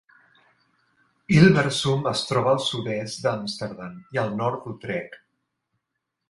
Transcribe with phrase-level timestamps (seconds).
[1.35, 5.21] Hilversum es troba al sud-est d'Amsterdam i al nord d'Utrecht.